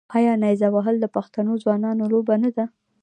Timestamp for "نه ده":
2.43-2.65